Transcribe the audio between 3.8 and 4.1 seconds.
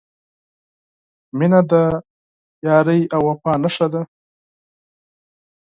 ده.